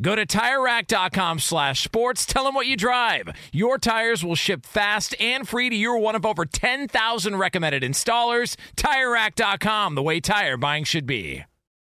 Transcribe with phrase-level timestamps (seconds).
[0.00, 2.24] Go to TireRack.com slash sports.
[2.24, 3.28] Tell them what you drive.
[3.52, 8.56] Your tires will ship fast and free to your one of over 10,000 recommended installers.
[8.76, 11.44] TireRack.com, the way tire buying should be.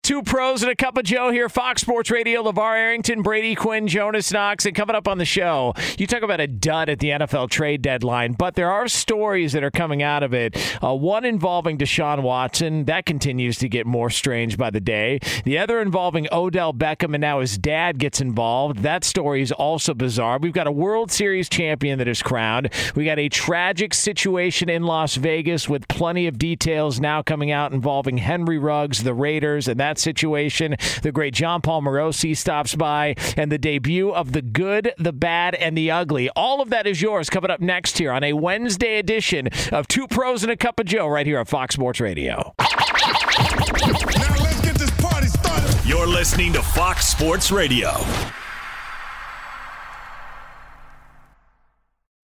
[0.04, 2.44] Two pros and a cup of Joe here, Fox Sports Radio.
[2.44, 4.66] LeVar Arrington, Brady Quinn, Jonas Knox.
[4.66, 7.82] And coming up on the show, you talk about a dud at the NFL trade
[7.82, 10.58] deadline, but there are stories that are coming out of it.
[10.84, 12.84] Uh, one involving Deshaun Watson.
[12.84, 15.20] That continues to get more strange by the day.
[15.46, 18.80] The other involving Odell Beckham, and now his dad gets involved.
[18.80, 20.38] That story is also bizarre.
[20.38, 22.74] We've got a World Series champion that is crowned.
[22.94, 27.72] We got a tragic situation in Las Vegas with plenty of details now coming out
[27.72, 30.76] involving Henry Ruggs, the Raiders, and that situation.
[31.02, 35.56] The great Jon Paul Morosi stops by, and the debut of the good, the bad,
[35.56, 36.30] and the ugly.
[36.36, 40.08] All of that is yours coming up next here on a Wednesday edition of Two
[40.08, 42.54] Pros and a Cup of Joe right here on Fox Sports Radio.
[42.58, 45.88] Now let's get this party started.
[45.88, 47.92] You're listening to Fox Sports Radio.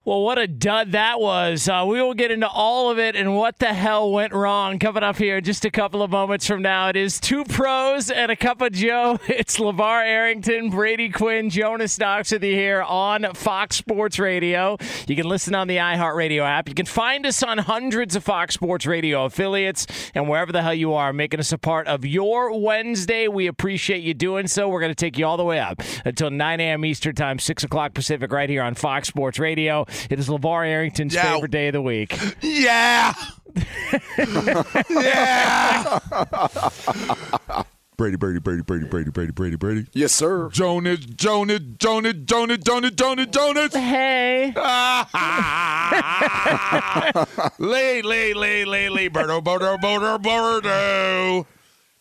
[0.09, 1.69] Well, what a dud that was.
[1.69, 5.03] Uh, we will get into all of it and what the hell went wrong coming
[5.03, 6.89] up here just a couple of moments from now.
[6.89, 9.19] It is two pros and a cup of Joe.
[9.29, 14.77] It's LeVar Arrington, Brady Quinn, Jonas Knox with you here on Fox Sports Radio.
[15.07, 16.67] You can listen on the iHeartRadio app.
[16.67, 20.73] You can find us on hundreds of Fox Sports Radio affiliates and wherever the hell
[20.73, 23.27] you are, making us a part of your Wednesday.
[23.27, 24.67] We appreciate you doing so.
[24.67, 26.83] We're going to take you all the way up until 9 a.m.
[26.83, 29.85] Eastern Time, 6 o'clock Pacific, right here on Fox Sports Radio.
[30.09, 31.33] It is LeVar Arrington's Yeah.
[31.33, 32.17] favorite day of the week.
[32.41, 33.13] Yeah.
[34.89, 35.99] yeah.
[37.97, 39.85] Brady, Brady, Brady, Brady, Brady, Brady, Brady, Brady.
[39.93, 40.47] Yes, sir.
[40.49, 43.73] Jonas, Jonas, Jonas, Jonas, Jonas, Jonas, Jonas.
[43.73, 44.53] Hey.
[47.59, 51.45] lay, lay, lay, lay, lay, Birdo, Birdo, Birdo, Birdo.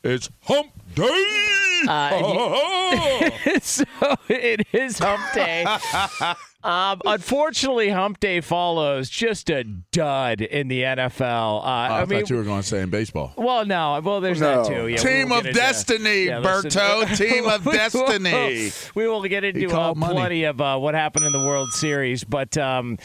[0.05, 1.68] It's hump day.
[3.63, 3.85] so
[4.29, 5.65] it is hump day.
[6.65, 11.61] Um, unfortunately, hump day follows just a dud in the NFL.
[11.61, 13.33] Uh, I, I, mean, thought you were going to say in baseball.
[13.37, 14.65] well, no, well, there's No.
[14.65, 14.89] that too.
[14.89, 16.41] Yeah, Team of get into- destiny, Yeah.
[16.41, 17.17] Berto.
[17.17, 18.73] Team of destiny.
[18.97, 22.59] We will get into uh, plenty of uh, what happened in the World Series, but
[22.59, 22.99] um,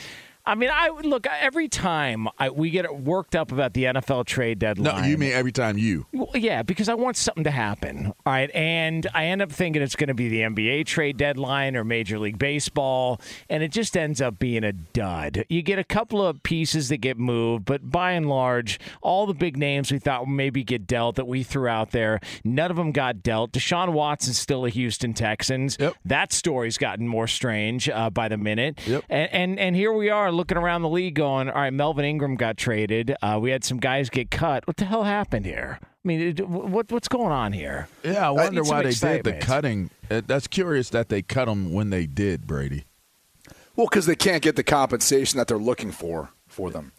[0.45, 4.59] I mean, I look every time I, we get worked up about the NFL trade
[4.59, 5.01] deadline.
[5.01, 6.05] No, you mean every time you.
[6.11, 8.07] Well, yeah, because I want something to happen.
[8.07, 8.51] All right.
[8.53, 12.19] And I end up thinking it's going to be the NBA trade deadline or Major
[12.19, 13.21] League Baseball.
[13.49, 15.45] And it just ends up being a dud.
[15.47, 19.33] You get a couple of pieces that get moved, but by and large, all the
[19.33, 22.75] big names we thought would maybe get dealt that we threw out there, none of
[22.75, 23.53] them got dealt.
[23.53, 25.77] Deshaun Watson's still a Houston Texans.
[25.79, 25.95] Yep.
[26.03, 28.79] That story's gotten more strange uh, by the minute.
[28.85, 29.05] Yep.
[29.09, 32.35] And, and and here we are looking around the league going, all right, Melvin Ingram
[32.35, 33.15] got traded.
[33.21, 34.65] Uh, we had some guys get cut.
[34.67, 35.79] What the hell happened here?
[35.81, 37.87] I mean, it- what what's going on here?
[38.03, 39.89] Yeah, I wonder some why they did the cutting.
[40.11, 42.83] Uh, That's curious that they cut them when they did, Brady.
[43.75, 46.91] Well, because they can't get the compensation that they're looking for for them.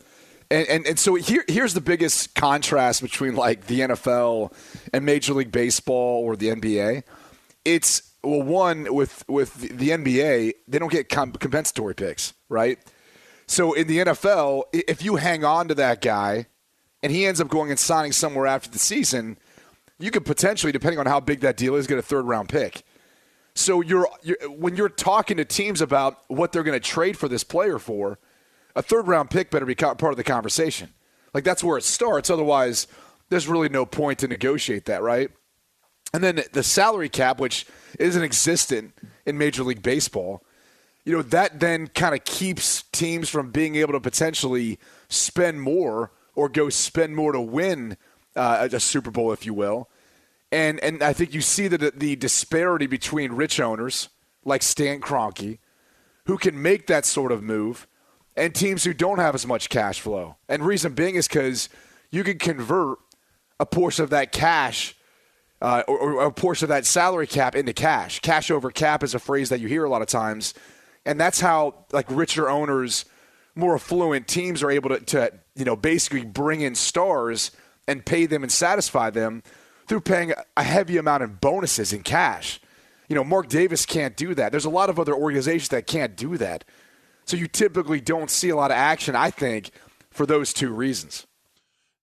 [0.50, 4.52] And, and, and so here, here's the biggest contrast between like the NFL
[4.92, 7.02] and Major League Baseball or the NBA.
[7.64, 12.78] It's well, one with with the NBA, they don't get com- compensatory picks, right?
[13.46, 16.46] So in the NFL, if you hang on to that guy
[17.02, 19.38] and he ends up going and signing somewhere after the season,
[19.98, 22.82] you could potentially, depending on how big that deal is, get a third round pick.
[23.54, 27.28] So you're, you're when you're talking to teams about what they're going to trade for
[27.28, 28.18] this player for,
[28.74, 30.92] a third round pick better be part of the conversation.
[31.32, 32.30] Like that's where it starts.
[32.30, 32.86] Otherwise,
[33.28, 35.30] there's really no point to negotiate that, right?
[36.12, 37.66] And then the salary cap, which
[37.98, 38.94] isn't existent
[39.26, 40.44] in Major League Baseball,
[41.04, 44.78] you know, that then kind of keeps teams from being able to potentially
[45.08, 47.96] spend more or go spend more to win
[48.36, 49.88] uh, a Super Bowl, if you will.
[50.50, 54.08] And and I think you see the the disparity between rich owners
[54.44, 55.58] like Stan Kroenke,
[56.26, 57.86] who can make that sort of move,
[58.36, 60.36] and teams who don't have as much cash flow.
[60.48, 61.68] And reason being is because
[62.10, 62.98] you can convert
[63.58, 64.94] a portion of that cash
[65.60, 68.20] uh, or, or, a portion of that salary cap into cash.
[68.20, 70.52] Cash over cap is a phrase that you hear a lot of times,
[71.06, 73.04] and that's how like richer owners,
[73.54, 77.50] more affluent teams are able to, to you know basically bring in stars
[77.86, 79.42] and pay them and satisfy them
[79.86, 82.60] through paying a heavy amount in bonuses in cash.
[83.08, 84.50] You know, Mark Davis can't do that.
[84.50, 86.64] There's a lot of other organizations that can't do that.
[87.26, 89.70] So you typically don't see a lot of action, I think,
[90.10, 91.26] for those two reasons.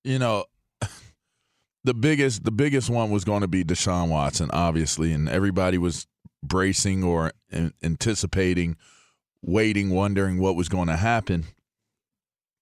[0.04, 0.45] You know,
[1.83, 6.07] the biggest the biggest one was going to be Deshaun Watson, obviously, and everybody was
[6.44, 7.32] bracing or
[7.84, 8.78] anticipating,
[9.42, 11.46] waiting, wondering what was going to happen.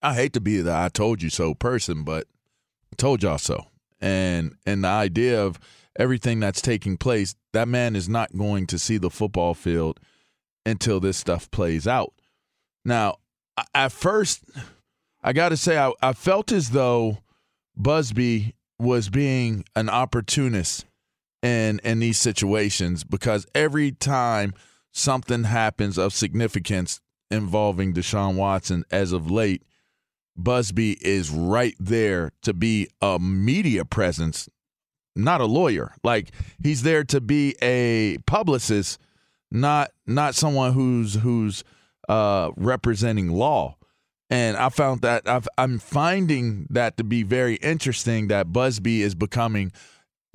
[0.01, 2.27] I hate to be the "I told you so" person, but
[2.91, 3.67] I told y'all so.
[3.99, 5.59] And and the idea of
[5.97, 9.99] everything that's taking place, that man is not going to see the football field
[10.65, 12.13] until this stuff plays out.
[12.85, 13.17] Now,
[13.73, 14.43] at first,
[15.21, 17.19] I got to say, I, I felt as though
[17.77, 20.85] Buzbee was being an opportunist
[21.41, 24.53] in in these situations because every time
[24.91, 26.99] something happens of significance
[27.31, 29.63] involving Deshaun Watson as of late,
[30.37, 34.49] Buzbee is right there to be a media presence,
[35.15, 35.93] not a lawyer.
[36.03, 36.31] Like
[36.61, 38.99] he's there to be a publicist,
[39.51, 41.63] not not someone who's who's
[42.07, 43.75] uh, representing law.
[44.31, 49.15] And I found that i am finding that to be very interesting that Buzbee is
[49.15, 49.71] becoming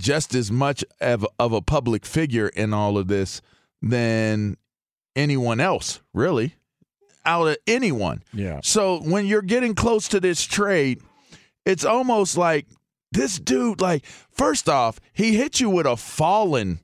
[0.01, 3.41] just as much of, of a public figure in all of this
[3.81, 4.57] than
[5.17, 6.55] anyone else, really,
[7.25, 8.23] out of anyone.
[8.33, 8.61] Yeah.
[8.63, 11.01] So when you're getting close to this trade,
[11.65, 12.67] it's almost like
[13.13, 16.81] this dude, like, first off, he hit you with a fallen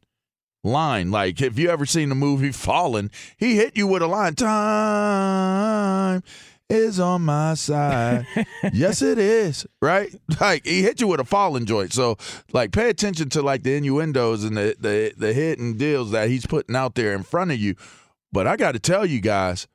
[0.62, 1.10] line.
[1.10, 4.34] Like, if you ever seen the movie Fallen, he hit you with a line.
[4.34, 6.22] Time
[6.70, 8.26] is on my side.
[8.72, 9.66] yes, it is.
[9.82, 10.14] Right?
[10.40, 11.92] Like he hit you with a falling joint.
[11.92, 12.16] So
[12.52, 16.46] like pay attention to like the innuendos and the the the hidden deals that he's
[16.46, 17.74] putting out there in front of you.
[18.32, 19.66] But I got to tell you guys,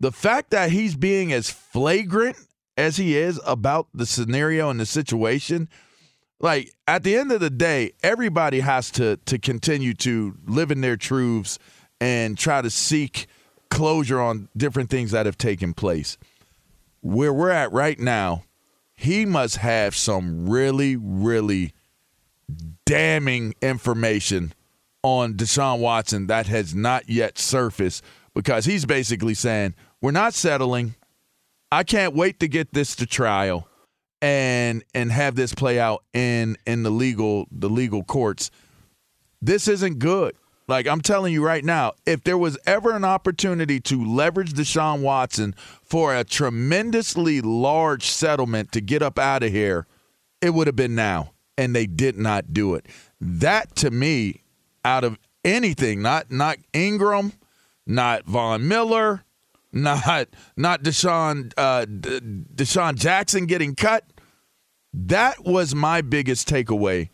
[0.00, 2.38] the fact that he's being as flagrant
[2.78, 5.68] as he is about the scenario and the situation,
[6.40, 10.80] like at the end of the day, everybody has to to continue to live in
[10.80, 11.58] their truths
[12.00, 13.26] and try to seek
[13.68, 16.16] closure on different things that have taken place
[17.06, 18.44] where we're at right now,
[18.94, 21.72] he must have some really, really
[22.84, 24.52] damning information
[25.02, 28.02] on Deshaun Watson that has not yet surfaced
[28.34, 30.94] because he's basically saying, We're not settling.
[31.70, 33.68] I can't wait to get this to trial
[34.22, 38.50] and and have this play out in in the legal the legal courts.
[39.42, 40.34] This isn't good.
[40.68, 45.00] Like I'm telling you right now, if there was ever an opportunity to leverage Deshaun
[45.00, 49.86] Watson for a tremendously large settlement to get up out of here,
[50.40, 51.32] it would have been now.
[51.56, 52.86] And they did not do it.
[53.20, 54.42] That to me,
[54.84, 57.32] out of anything, not not Ingram,
[57.86, 59.24] not Von Miller,
[59.72, 64.04] not not Deshaun uh, DeSean Jackson getting cut.
[64.92, 67.10] That was my biggest takeaway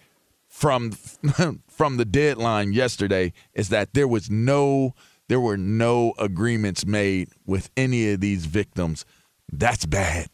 [0.48, 0.92] from
[1.72, 4.94] from the deadline yesterday is that there was no
[5.28, 9.06] there were no agreements made with any of these victims.
[9.50, 10.28] That's bad.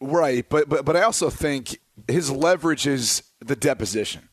[0.00, 1.78] Right, but but but I also think
[2.08, 4.28] his leverage is the deposition.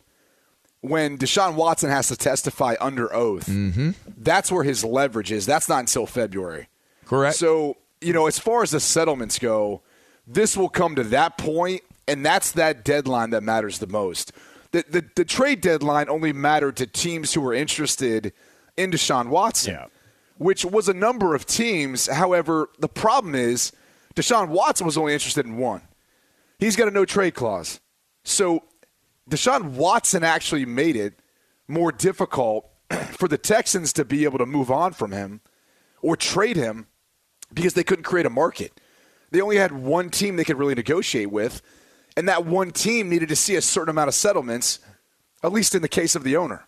[0.81, 3.91] When Deshaun Watson has to testify under oath, mm-hmm.
[4.17, 5.45] that's where his leverage is.
[5.45, 6.67] That's not until February.
[7.05, 7.35] Correct.
[7.35, 9.83] So, you know, as far as the settlements go,
[10.25, 14.31] this will come to that point, and that's that deadline that matters the most
[14.71, 18.33] the, the, the trade deadline only mattered to teams who were interested
[18.77, 19.85] in Deshaun Watson, yeah.
[20.37, 22.07] which was a number of teams.
[22.07, 23.71] However, the problem is
[24.15, 25.81] Deshaun Watson was only interested in one.
[26.59, 27.79] He's got a no trade clause.
[28.23, 28.63] So
[29.29, 31.19] Deshaun Watson actually made it
[31.67, 32.69] more difficult
[33.11, 35.41] for the Texans to be able to move on from him
[36.01, 36.87] or trade him
[37.53, 38.79] because they couldn't create a market.
[39.31, 41.61] They only had one team they could really negotiate with,
[42.15, 44.79] and that one team needed to see a certain amount of settlements
[45.43, 46.67] at least in the case of the owner.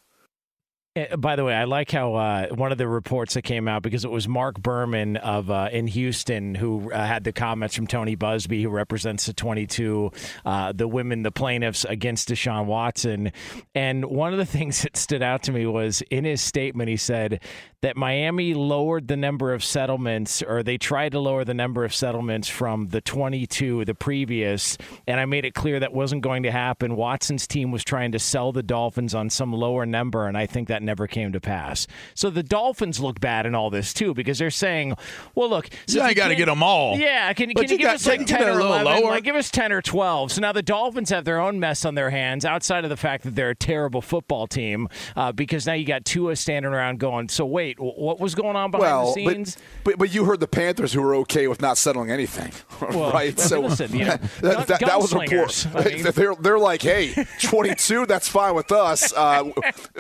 [0.96, 3.82] Uh, By the way, I like how uh, one of the reports that came out
[3.82, 7.88] because it was Mark Berman of uh, in Houston who uh, had the comments from
[7.88, 10.12] Tony Buzbee, who represents the 22,
[10.46, 13.32] uh, the women, the plaintiffs against Deshaun Watson.
[13.74, 16.98] And one of the things that stood out to me was in his statement, he
[16.98, 17.42] said
[17.82, 21.94] that Miami lowered the number of settlements, or they tried to lower the number of
[21.94, 24.78] settlements from the 22, the previous.
[25.08, 26.96] And I made it clear that wasn't going to happen.
[26.96, 30.68] Watson's team was trying to sell the Dolphins on some lower number, and I think
[30.70, 31.88] that never came to pass.
[32.14, 34.96] So the Dolphins look bad in all this too because they're saying,
[35.36, 36.98] "Well, look, You ain't got to get them all.
[36.98, 38.86] Yeah, can, can you, you give got- us like ten or eleven?
[38.86, 39.12] lower.
[39.12, 40.32] Like give us ten or twelve.
[40.32, 43.24] So now the Dolphins have their own mess on their hands outside of the fact
[43.24, 47.30] that they're a terrible football team uh, because now you got Tua standing around going,
[47.30, 50.40] "So wait, what was going on behind well, the scenes?" but, but but you heard
[50.40, 53.40] the Panthers who were okay with not settling anything, Well, right?
[53.40, 55.68] So listen, you know, that, that, that was a report.
[55.74, 59.50] I mean- they're they're like, hey, 22, that's fine with us, uh,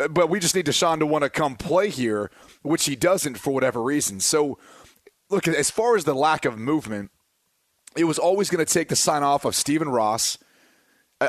[0.09, 3.53] but we just need Deshaun to want to come play here, which he doesn't for
[3.53, 4.19] whatever reason.
[4.19, 4.57] So,
[5.29, 7.11] look, as far as the lack of movement,
[7.95, 10.37] it was always going to take the sign off of Stephen Ross,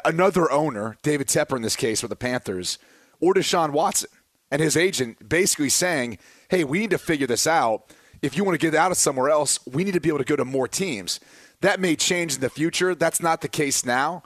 [0.05, 2.79] another owner, David Tepper in this case with the Panthers,
[3.21, 4.11] or Deshaun Watson
[4.51, 7.93] and his agent basically saying, hey, we need to figure this out.
[8.23, 10.25] If you want to get out of somewhere else, we need to be able to
[10.25, 11.21] go to more teams.
[11.61, 12.95] That may change in the future.
[12.95, 14.23] That's not the case now.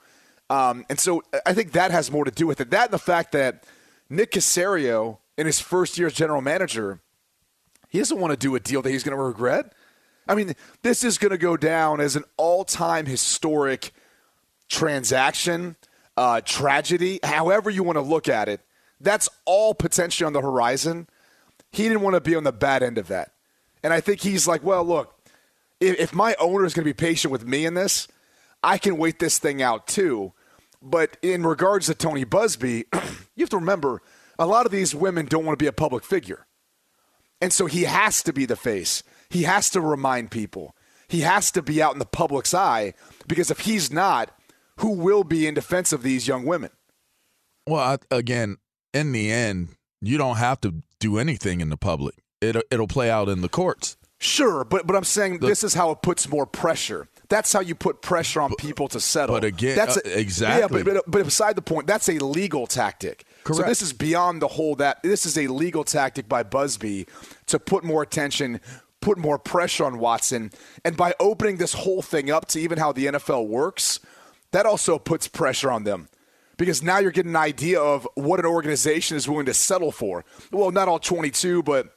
[0.50, 2.70] Um, and so I think that has more to do with it.
[2.70, 3.64] That and the fact that
[4.10, 7.00] Nick Caserio, in his first year as general manager,
[7.88, 9.72] he doesn't want to do a deal that he's going to regret.
[10.26, 13.92] I mean, this is going to go down as an all time historic
[14.68, 15.76] transaction,
[16.16, 18.60] uh, tragedy, however you want to look at it.
[19.00, 21.08] That's all potentially on the horizon.
[21.72, 23.32] He didn't want to be on the bad end of that.
[23.82, 25.14] And I think he's like, well, look,
[25.80, 28.08] if, if my owner is going to be patient with me in this,
[28.62, 30.32] I can wait this thing out too.
[30.82, 32.84] But in regards to Tony Buzbee,
[33.36, 34.02] you have to remember
[34.38, 36.46] a lot of these women don't want to be a public figure.
[37.40, 39.02] And so he has to be the face.
[39.28, 40.74] He has to remind people.
[41.08, 42.94] He has to be out in the public's eye
[43.26, 44.30] because if he's not,
[44.78, 46.70] who will be in defense of these young women?
[47.66, 47.80] Well,
[48.10, 48.56] I, again,
[48.92, 49.70] in the end,
[50.00, 52.14] you don't have to do anything in the public.
[52.40, 53.96] It'll, it'll play out in the courts.
[54.20, 57.08] Sure, but but I'm saying this is how it puts more pressure.
[57.28, 59.36] That's how you put pressure on people to settle.
[59.36, 60.80] but again- that's uh, exactly.
[60.80, 63.24] Yeah, but, but but beside the point, that's a legal tactic.
[63.44, 63.60] Correct.
[63.62, 67.06] So this is beyond the whole that this is a legal tactic by Buzbee
[67.46, 68.60] to put more attention,
[69.00, 70.50] put more pressure on Watson,
[70.84, 74.00] and by opening this whole thing up to even how the NFL works,
[74.52, 76.08] that also puts pressure on them.
[76.56, 80.24] Because now you're getting an idea of what an organization is willing to settle for.
[80.50, 81.94] Well, not all 22, but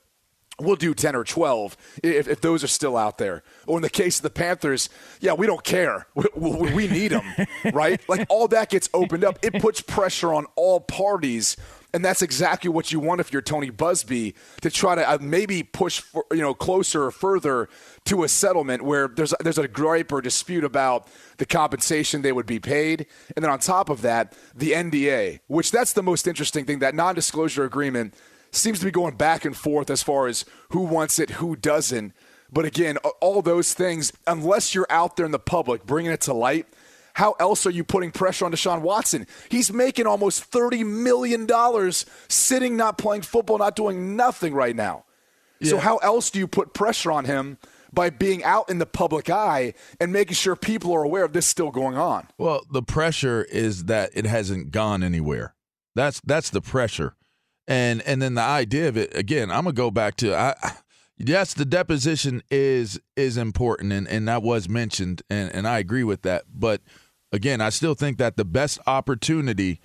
[0.62, 3.44] we'll do 10 or 12 if, if those are still out there.
[3.68, 4.90] Or in the case of the Panthers,
[5.20, 6.08] yeah, we don't care.
[6.16, 7.26] We, we, we need them,
[7.74, 8.02] right?
[8.08, 9.40] Like all that gets opened up.
[9.42, 11.58] It puts pressure on all parties.
[11.94, 15.62] And that's exactly what you want if you're Tony Buzbee to try to uh, maybe
[15.62, 17.68] push for, you know closer or further
[18.06, 22.46] to a settlement where there's there's a gripe or dispute about the compensation they would
[22.46, 26.66] be paid, and then on top of that, the NDA, which that's the most interesting
[26.66, 26.80] thing.
[26.80, 28.14] That non-disclosure agreement
[28.52, 32.14] seems to be going back and forth as far as who wants it, who doesn't.
[32.52, 36.34] But again, all those things, unless you're out there in the public bringing it to
[36.34, 36.68] light,
[37.14, 39.28] how else are you putting pressure on Deshaun Watson?
[39.50, 41.48] He's making almost $30 million
[42.30, 45.06] sitting, not playing football, not doing nothing right now.
[45.64, 47.60] So, how else do you put pressure on him
[47.94, 51.46] by being out in the public eye and making sure people are aware of this
[51.46, 52.28] still going on?
[52.40, 55.54] Well, the pressure is that it hasn't gone anywhere.
[55.94, 57.16] That's that's the pressure,
[57.72, 59.50] and and then the idea of it again.
[59.52, 60.56] I'm gonna go back to I.
[61.18, 66.04] Yes, the deposition is is important, and, and that was mentioned, and, and I agree
[66.04, 66.46] with that.
[66.52, 66.82] But
[67.32, 69.80] again, I still think that the best opportunity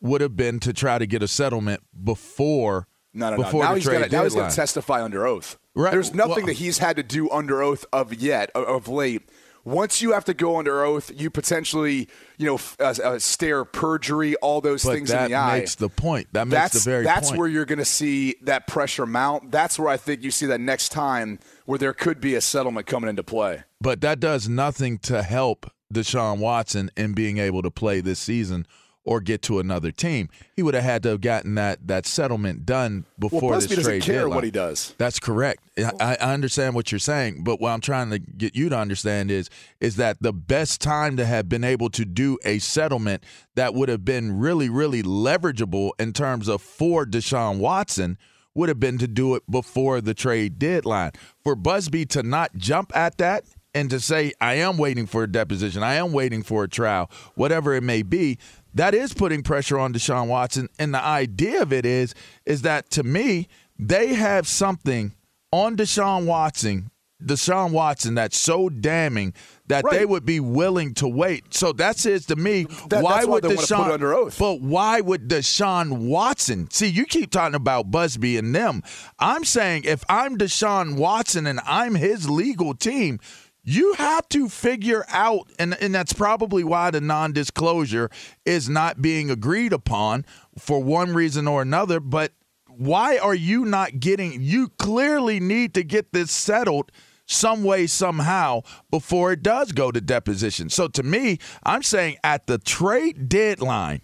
[0.00, 3.42] would have been to try to get a settlement before No, no, no.
[3.44, 5.58] before Now the he's gonna, now he's going to testify under oath.
[5.74, 5.92] Right.
[5.92, 9.22] There's nothing Well- that he's had to do under oath of yet of, of late.
[9.64, 13.64] Once you have to go under oath, you potentially, you know, f- uh, uh, stare
[13.64, 15.50] perjury, all those but things in the eye.
[15.50, 16.28] That makes the point.
[16.32, 17.38] That makes that's the very that's point.
[17.38, 19.52] where you're going to see that pressure mount.
[19.52, 22.86] That's where I think you see that next time where there could be a settlement
[22.86, 23.62] coming into play.
[23.80, 28.66] But that does nothing to help Deshaun Watson in being able to play this season
[29.04, 30.28] or get to another team.
[30.54, 34.02] He would have had to have gotten that that settlement done before this doesn't trade
[34.02, 34.34] care deadline.
[34.34, 34.94] what he does.
[34.98, 35.62] That's correct.
[35.78, 39.30] I, I understand what you're saying, but what I'm trying to get you to understand
[39.30, 43.24] is is that the best time to have been able to do a settlement
[43.56, 48.18] that would have been really, really leverageable in terms of for Deshaun Watson
[48.54, 51.12] would have been to do it before the trade deadline.
[51.42, 53.44] For Buzbee to not jump at that
[53.74, 57.10] and to say, I am waiting for a deposition, I am waiting for a trial,
[57.34, 58.38] whatever it may be,
[58.74, 60.68] that is putting pressure on Deshaun Watson.
[60.78, 62.14] And the idea of it is,
[62.46, 63.48] is that to me,
[63.78, 65.12] they have something
[65.52, 66.90] on Deshaun Watson,
[67.22, 69.34] Deshaun Watson that's so damning
[69.68, 71.54] that they would be willing to wait.
[71.54, 74.38] So that says to me, That- why that's why would they Deshaun under oath.
[74.38, 76.68] But why would Deshaun Watson?
[76.70, 78.82] See, you keep talking about Buzbee and them.
[79.18, 83.20] I'm saying if I'm Deshaun Watson and I'm his legal team,
[83.64, 88.10] you have to figure out, and, and that's probably why the non disclosure
[88.44, 90.24] is not being agreed upon
[90.58, 92.00] for one reason or another.
[92.00, 92.32] But
[92.68, 96.90] why are you not getting, you clearly need to get this settled
[97.26, 100.68] some way, somehow, before it does go to deposition.
[100.68, 104.02] So to me, I'm saying at the trade deadline,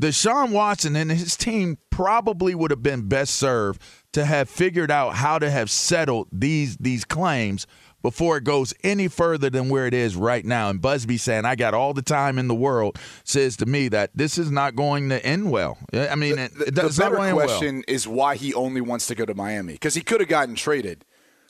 [0.00, 3.80] Deshaun Watson and his team probably would have been best served
[4.12, 7.66] to have figured out how to have settled these these claims
[8.04, 10.68] before it goes any further than where it is right now.
[10.68, 14.10] And Buzbee saying, I got all the time in the world, says to me that
[14.14, 15.78] this is not going to end well.
[15.90, 17.46] I mean, it, The, it- the it's not better going to end well.
[17.46, 20.54] question is why he only wants to go to Miami because he could have gotten
[20.54, 21.06] traded,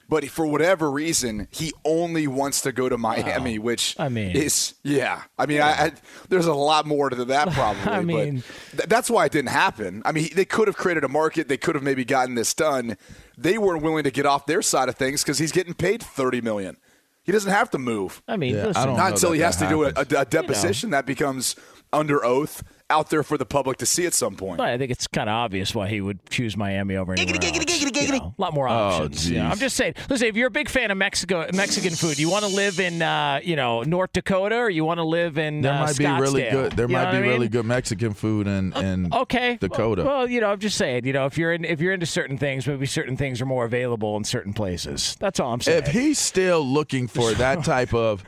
[0.08, 4.74] but for whatever reason he only wants to go to Miami, which I mean- is
[4.84, 5.22] yeah.
[5.36, 5.92] I mean, I, I,
[6.28, 7.82] there's a lot more to that probably.
[7.92, 10.02] I mean- but th- that's why it didn't happen.
[10.04, 11.48] I mean, they could have created a market.
[11.48, 12.96] They could have maybe gotten this done.
[13.36, 16.40] They weren't willing to get off their side of things because he's getting paid thirty
[16.40, 16.76] million.
[17.22, 18.22] He doesn't have to move.
[18.28, 19.82] I mean, Yeah, I listen, don't Not know until that he has that to do
[19.84, 20.12] a, happens.
[20.12, 21.56] a, a deposition that becomes
[21.92, 24.58] under oath out there for the public to see at some point.
[24.58, 27.80] But I think it's kind of obvious why he would choose Miami over anywhere else.
[27.80, 29.28] You know, a lot more options.
[29.30, 29.44] you know.
[29.44, 29.52] geez.
[29.52, 29.94] I'm just saying.
[30.10, 33.00] Listen, if you're a big fan of Mexico, Mexican food, you want to live in,
[33.00, 36.06] uh, you know, North Dakota, or you want to live in There uh, might be
[36.06, 36.72] really good.
[36.72, 37.30] There You might be I mean?
[37.30, 40.04] really good Mexican food in in Okay, Dakota.
[40.04, 41.06] Well, well, you know, I'm just saying.
[41.06, 43.64] You know, if you're in, if you're into certain things, maybe certain things are more
[43.64, 45.16] available in certain places.
[45.18, 45.84] That's all I'm saying.
[45.84, 48.22] if he's still looking for that type of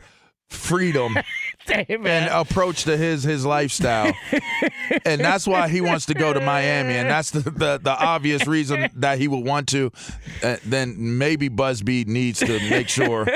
[0.49, 1.15] freedom
[1.69, 4.13] And approach to his his lifestyle,
[5.05, 8.47] and that's why he wants to go to Miami, and that's the the, the obvious
[8.47, 9.91] reason that he would want to.
[10.43, 13.27] Uh, then maybe Buzbee needs to make sure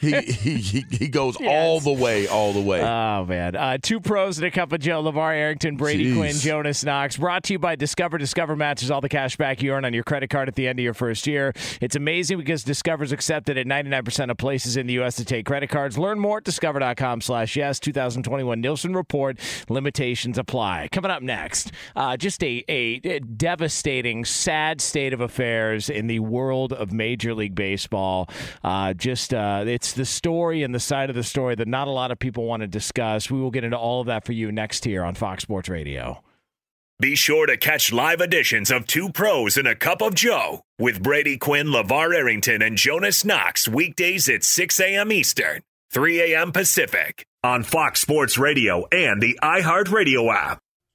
[0.00, 2.82] he he he, he goes all the way, all the way.
[2.82, 3.56] Oh man!
[3.56, 5.02] Uh, two pros and a cup of Joe.
[5.02, 6.16] Levar Arrington, Brady Jeez.
[6.16, 7.16] Quinn, Jonas Knox.
[7.16, 8.18] Brought to you by Discover.
[8.18, 10.78] Discover matches all the cash back you earn on your credit card at the end
[10.78, 11.52] of your first year.
[11.80, 15.16] It's amazing because Discover's accepted at 99% of places in the U.S.
[15.16, 15.98] to take credit cards.
[15.98, 16.44] Learn more at
[17.80, 17.90] discover.com/yes.
[17.90, 19.38] 2021 Nielsen report.
[19.68, 20.88] Limitations apply.
[20.92, 26.20] Coming up next, uh, just a, a a devastating, sad state of affairs in the
[26.20, 28.28] world of Major League Baseball.
[28.62, 31.90] Uh, just uh, it's the story and the side of the story that not a
[31.90, 33.30] lot of people want to discuss.
[33.30, 36.22] We will get into all of that for you next here on Fox Sports Radio.
[37.00, 41.02] Be sure to catch live editions of Two Pros and a Cup of Joe with
[41.02, 45.10] Brady Quinn, LeVar Arrington, and Jonas Knox weekdays at 6 a.m.
[45.10, 46.52] Eastern, 3 a.m.
[46.52, 50.58] Pacific on Fox Sports Radio and the iHeartRadio app.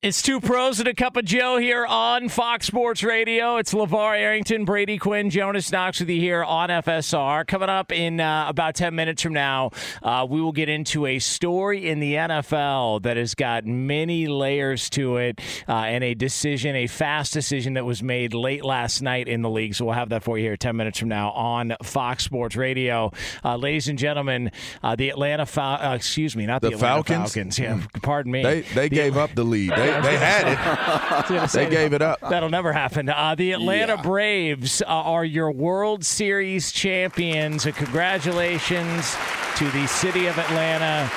[0.00, 3.56] It's two pros and a cup of Joe here on Fox Sports Radio.
[3.56, 7.44] It's LeVar Arrington, Brady Quinn, Jonas Knox with you here on FSR.
[7.48, 11.18] Coming up in uh, about 10 minutes from now, uh, we will get into a
[11.18, 16.76] story in the NFL that has got many layers to it uh, and a decision,
[16.76, 19.74] a fast decision that was made late last night in the league.
[19.74, 23.10] So we'll have that for you here 10 minutes from now on Fox Sports Radio.
[23.44, 26.94] Uh, ladies and gentlemen, uh, the Atlanta Fal- uh, excuse me, not the, The Atlanta
[27.02, 27.34] Falcons?
[27.34, 27.58] Falcons.
[27.58, 28.44] Yeah, pardon me.
[28.44, 29.72] They they The gave up the lead.
[29.72, 31.48] They they had it.
[31.52, 32.20] They gave it up.
[32.20, 33.08] That'll never happen.
[33.08, 34.02] Uh, the Atlanta Yeah.
[34.02, 37.66] Braves uh, are your World Series champions.
[37.66, 39.16] Uh, congratulations
[39.56, 41.10] to the city of Atlanta.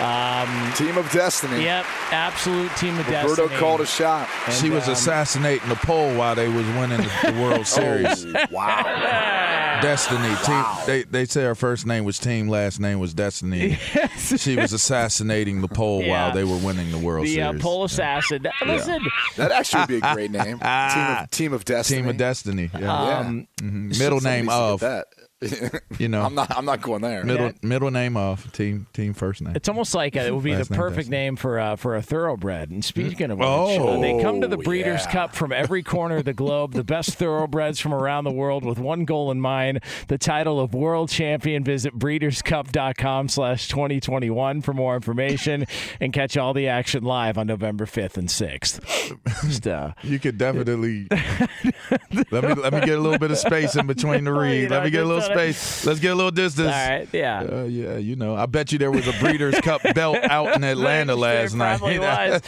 [0.00, 1.62] Um, Team of Destiny.
[1.62, 3.42] yep, absolute team of Roberto destiny.
[3.44, 4.28] Roberto called a shot.
[4.46, 8.26] And, She was um, assassinating the pole while they was winning the, the World Series.
[8.26, 9.78] Oh, wow.
[9.82, 10.64] Destiny team.
[10.86, 13.78] They they say her first name was Team, last name was Destiny.
[14.16, 16.10] She was assassinating the pole Yeah.
[16.26, 18.46] while they were winning the World the uh, pole assassin.
[18.64, 19.00] Listen,
[19.36, 20.58] That actually would be a great name.
[20.58, 22.00] Team of, Team of Destiny.
[22.00, 22.70] Team of Destiny.
[22.78, 23.18] Yeah.
[23.18, 23.98] um, Mhm.
[23.98, 24.80] Middle name of.
[24.80, 25.06] that.
[25.98, 26.22] You know.
[26.22, 26.50] I'm not.
[26.56, 27.22] I'm not going there.
[27.22, 29.54] Middle middle name of team team first name.
[29.54, 31.16] It's almost like uh, it would be the Last name perfect Destiny.
[31.16, 32.70] name for uh, for a thoroughbred.
[32.70, 35.12] And speaking of which, Oh, uh, they come to the Breeders' yeah.
[35.12, 38.78] Cup from every corner of the globe, the best thoroughbreds from around the world with
[38.78, 41.62] one goal in mind, the title of world champion.
[41.62, 45.66] Visit breederscup.com slash 2021 for more information
[46.00, 49.44] and catch all the action live on November 5th and 6th.
[49.46, 51.06] Just, uh, You could definitely
[52.30, 54.70] let me let me get a little bit of space in between the You read.
[54.70, 55.86] know, Let me get a little just let it- space.
[55.86, 56.68] Let's get a little distance.
[56.68, 57.40] all right, yeah.
[57.42, 60.64] Uh, yeah, you know, I bet you there was a Breeders' Cup belt out in
[60.64, 61.78] Atlanta last there night.
[61.78, 62.42] Probably was.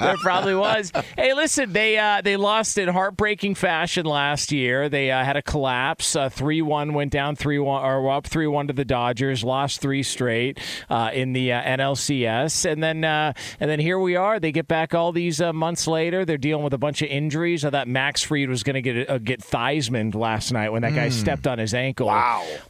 [0.00, 0.92] there probably was.
[1.16, 4.88] Hey, listen, they uh, they lost in heartbreaking fashion last year.
[4.88, 6.16] They uh, had a collapse.
[6.30, 9.44] Three one went down three one or up three one to the Dodgers.
[9.44, 14.16] Lost three straight uh, in the uh, NLCS, and then uh, and then here we
[14.16, 14.40] are.
[14.40, 16.24] They get back all these uh, months later.
[16.24, 17.64] They're dealing with a bunch of injuries.
[17.64, 20.94] I thought Max Fried was going to get uh, get Theismann last night when that
[20.94, 22.06] guy stepped on his ankle.
[22.06, 22.19] Wow.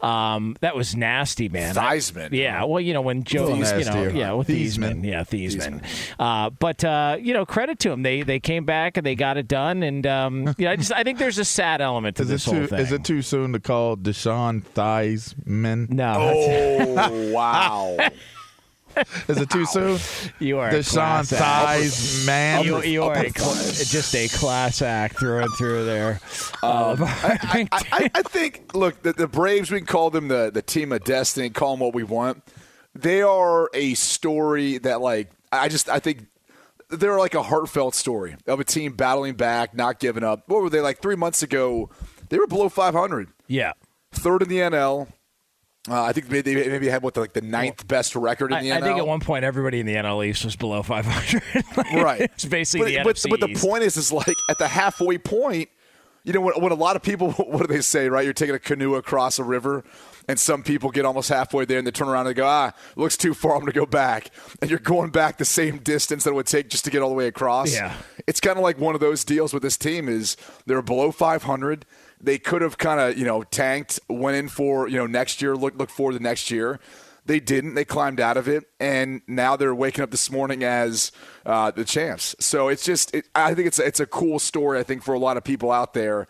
[0.00, 1.74] Um, that was nasty, man.
[1.74, 2.30] Theismann.
[2.32, 4.10] Yeah, well, you know when Joe, Little you know, nastier.
[4.10, 5.02] yeah, with Theismann.
[5.02, 5.82] Theismann, yeah, Theismann.
[6.18, 8.02] Uh, but uh, you know, credit to them.
[8.02, 9.82] They they came back and they got it done.
[9.82, 12.44] And um, yeah, I just I think there's a sad element to Is it this
[12.44, 12.78] whole too thing.
[12.80, 15.88] is it too soon to call Deshaun Theismann?
[15.90, 17.96] no, that's- Oh wow.
[19.29, 19.98] Is it too soon?
[20.38, 21.81] you are a Deshaun class act.
[21.81, 22.64] Theismann.
[22.64, 26.20] You, you are a cl- just a class act through and through there.
[26.62, 28.74] Uh, I, I, I think.
[28.74, 29.70] Look, the, the Braves.
[29.70, 31.50] We can call them the the team of destiny.
[31.50, 32.42] Call them what we want.
[32.94, 36.26] They are a story that, like, I just I think
[36.90, 40.48] they're like a heartfelt story of a team battling back, not giving up.
[40.48, 41.90] What were they like three months ago?
[42.29, 43.72] They were below 500, yeah.
[44.12, 45.09] third in the NL.
[45.88, 48.62] Uh, I think they they maybe had what like the ninth best record in I,
[48.62, 48.77] the NL.
[48.77, 51.43] I think at one point everybody in the NL East was below 500.
[51.77, 52.21] Like, right.
[52.21, 55.71] It's basically but, the but, but the point is, is like at the halfway point,
[56.25, 58.25] you know, when, when a lot of people, what do they say, right?
[58.25, 59.85] You're taking a canoe across a river,
[60.29, 62.73] and some people get almost halfway there and they turn around and they go, ah,
[62.97, 64.31] looks too far, I'm going to go back.
[64.61, 67.09] And you're going back the same distance that it would take just to get all
[67.09, 67.73] the way across.
[67.73, 67.95] Yeah.
[68.27, 71.87] It's kind of like one of those deals with this team is they're below 500.
[72.20, 75.56] They could have kind of, you know, tanked, went in for, you know, next year,
[75.56, 76.78] look, look forward to next year
[77.26, 77.74] They didn't.
[77.74, 81.12] They climbed out of it, and now they're waking up this morning as
[81.46, 82.35] uh, the champs.
[82.40, 84.80] So it's just, it, I think it's it's a cool story.
[84.80, 86.26] I think for a lot of people out there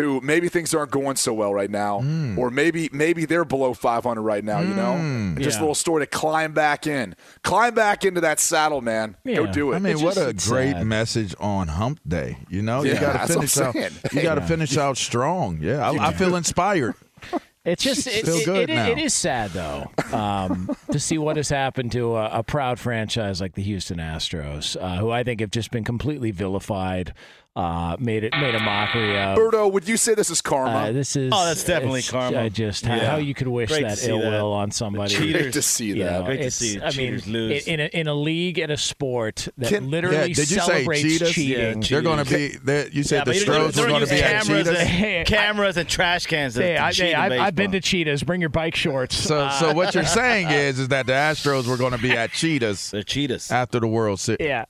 [0.00, 2.38] who maybe things aren't going so well right now, Hmm.
[2.38, 4.60] or maybe maybe they're below 500 right now.
[4.60, 5.36] You know, Hmm.
[5.40, 5.60] just Yeah.
[5.60, 9.16] a little story to climb back in, climb back into that saddle, man.
[9.26, 9.76] Go do it.
[9.76, 10.86] I mean, It's what just- a great sad.
[10.86, 12.38] message on Hump Day.
[12.48, 13.72] You know, you got to that's what I'm finish out.
[13.74, 13.92] saying.
[14.12, 15.58] You got to finish out strong.
[15.60, 16.94] Yeah, I, I feel inspired.
[17.62, 18.86] It's just it, Feel it- good it- now.
[18.88, 23.38] it is sad though um, to see what has happened to a, a proud franchise
[23.38, 27.12] like the Houston Astros, uh, who I think have just been completely vilified,
[27.56, 29.36] uh, made it made a mockery of.
[29.36, 30.70] Berto, would you say this is karma?
[30.70, 32.36] Uh, this is Oh, that's definitely karma.
[32.36, 33.10] uh, just how, Yeah.
[33.10, 34.30] how you could wish Great that ill that.
[34.30, 35.12] will on somebody.
[35.14, 35.42] cheaters.
[35.42, 36.20] Great to see You that.
[36.20, 37.66] know, Great to see I mean, lose.
[37.66, 41.02] in a in a league and a sport that Can- literally Yeah, did you celebrates
[41.02, 41.32] cheetahs?
[41.32, 41.82] cheating.
[41.82, 42.88] Yeah, They're going to be.
[42.92, 44.88] You said Yeah, the but you Stros you were going to be at cameras, Cheetahs.
[44.88, 46.54] And, cameras and trash cans.
[46.54, 47.80] Hey, I, hey, I, I've been to.
[47.80, 48.22] Cheetahs.
[48.22, 49.16] Bring your bike shorts.
[49.16, 52.30] So, so what you're saying is, is that the Astros were going to be at
[52.30, 53.50] Cheetahs They're cheetahs.
[53.50, 54.38] after the World Series.
[54.40, 54.66] yeah.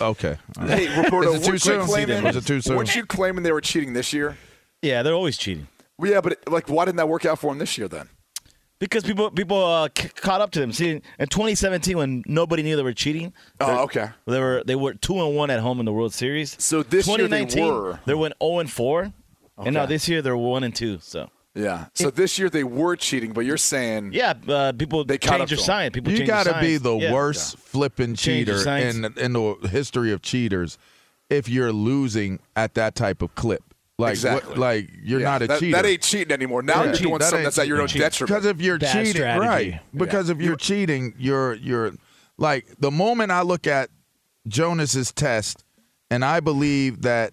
[0.00, 0.36] Okay.
[0.58, 0.78] All right.
[0.78, 1.86] Hey, Roberto, Is it too weren't you soon?
[1.86, 2.76] claiming- Was it too soon?
[2.76, 4.36] Weren't you claiming they were cheating this year?
[4.82, 5.66] Yeah, they're always cheating
[5.98, 8.08] Well, yeah, but like, why didn't that work out for them this year then?
[8.80, 10.70] because people people uh, c- caught up to them.
[10.72, 13.32] See, in 2017 when nobody knew they were cheating.
[13.60, 14.10] Oh, okay.
[14.26, 16.54] They were they were two and one at home in the World Series.
[16.62, 18.00] So this year they 2019, were.
[18.04, 19.12] They went 0 and four,
[19.56, 20.98] and now this year they're one and two.
[21.00, 21.86] So Yeah.
[21.94, 25.48] So this year they were cheating, but you're saying yeah, uh, people They caught up
[25.48, 25.66] change their to 'em.
[25.66, 25.90] sign.
[25.92, 27.12] People You got to be the Yeah.
[27.12, 30.78] worst flipping Change cheater in in the history of cheaters
[31.30, 33.62] if you're losing at that type of clip.
[33.96, 34.48] Like, Exactly.
[34.50, 35.76] what, like you're Yeah, not a that, cheater.
[35.76, 36.62] That ain't cheating anymore.
[36.62, 36.84] Now Yeah.
[36.86, 38.00] you're Cheat- doing that something ain't that's at your own cheating.
[38.02, 38.28] detriment.
[38.28, 39.46] Because if you're Bad cheating, strategy.
[39.48, 39.80] right?
[39.96, 40.34] Because Yeah.
[40.34, 41.92] if you're cheating, you're you're
[42.36, 43.90] like the moment I look at
[44.48, 45.62] Jonas's test,
[46.10, 47.32] and I believe that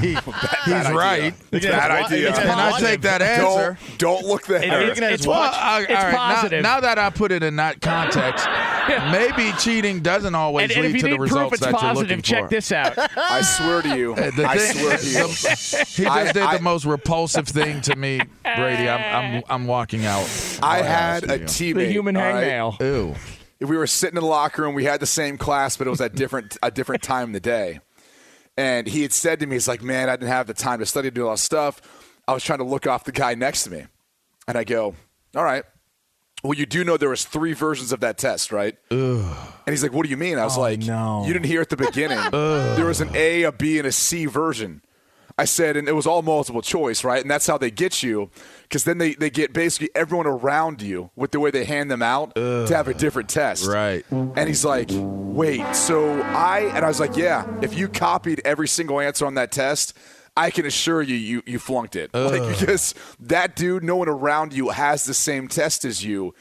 [0.00, 0.08] he,
[0.64, 0.94] he's idea.
[0.94, 2.28] right, Bad idea.
[2.30, 3.78] It's and I take that answer.
[3.98, 4.64] Don't, don't look there.
[4.64, 5.52] you're looking at his it's watch.
[5.52, 6.62] po- I- it's all right, now- positive.
[6.62, 8.46] Now, that I put it in that context,
[9.10, 11.70] maybe cheating doesn't always and, and lead if to the need proof results it's that
[11.70, 12.48] you're positive, looking check for.
[12.50, 12.94] this out.
[13.16, 14.14] I swear to you.
[14.34, 15.26] The I swear to you.
[15.28, 18.88] He just I- did I- the most repulsive thing to me, Brady.
[18.88, 20.28] I'm I'm, I'm walking out.
[20.62, 21.44] I had a you.
[21.44, 21.74] teammate.
[21.74, 22.44] the human all right?
[22.48, 22.80] hangnail.
[22.80, 23.14] Ew.
[23.66, 24.74] we were sitting in the locker room.
[24.74, 27.40] We had the same class, but it was at different a different time in the
[27.40, 27.80] day.
[28.56, 30.86] And he had said to me, "He's like, man, I didn't have the time to
[30.86, 31.80] study, to do all that stuff.
[32.28, 33.84] I was trying to look off the guy next to me."
[34.46, 34.94] And I go,
[35.34, 35.64] "All right.
[36.42, 39.34] Well, you do know there was three versions of that test, right?" And
[39.66, 41.24] he's like, "What do you mean?" I was Oh, like, no.
[41.26, 42.18] "You didn't hear at the beginning.
[42.30, 44.82] there was an A, a B, and a C version."
[45.36, 47.20] I said, and it was all multiple choice, right?
[47.20, 48.30] And that's how they get you,
[48.62, 52.02] because then they, they get basically everyone around you with the way they hand them
[52.02, 53.66] out to have a different test.
[53.66, 54.04] Right.
[54.10, 58.68] And he's like, wait, so I, and I was like, yeah, if you copied every
[58.68, 59.98] single answer on that test,
[60.36, 62.14] I can assure you, you, you flunked it.
[62.14, 66.32] Like, because that dude, no one around you has the same test as you.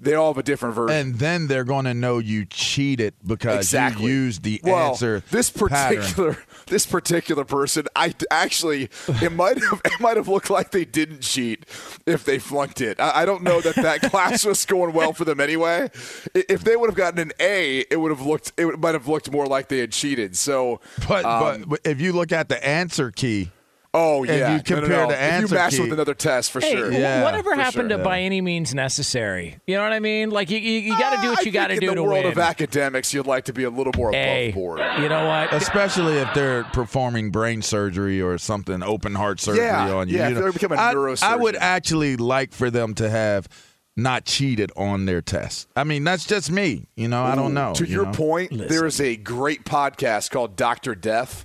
[0.00, 0.96] They all have a different version.
[0.96, 4.06] And then they're going to know you cheated because exactly.
[4.06, 5.22] you used the well, answer.
[5.30, 6.36] This pattern.
[6.72, 8.88] This particular person, I actually
[9.20, 11.66] it might have it might have looked like they didn't cheat
[12.06, 12.98] if they flunked it.
[12.98, 15.90] I, I don't know that that class was going well for them anyway.
[16.34, 19.30] If they would have gotten an A, it would have looked it might have looked
[19.30, 20.34] more like they had cheated.
[20.36, 23.50] So, But, um, but if you look at the answer key,
[23.94, 25.08] oh if yeah, you No, no, compare no.
[25.08, 26.90] the if you match key- with another test for Hey, sure.
[26.92, 27.98] Yeah, whatever for happened sure.
[27.98, 29.58] to by any means necessary?
[29.66, 30.30] You know what I mean?
[30.30, 31.90] Like you, you, you got to do what ah, I you got to think do
[31.90, 32.32] in the world win.
[32.32, 34.80] of academics, you'd like to be a little more hey, above board.
[35.00, 35.52] you know what?
[35.52, 40.16] especially if they're performing brain surgery or something, open heart surgery Yeah, on you.
[40.16, 40.46] yeah, you if know.
[40.46, 41.40] they become a I, I neurosurgeon.
[41.40, 43.48] would actually like for them to have
[43.94, 45.68] not cheated on their test.
[45.76, 46.86] I mean, that's just me.
[46.96, 47.74] You know, I don't know.
[47.74, 48.12] To you your know?
[48.12, 51.44] point, there is a great podcast called Doctor Death,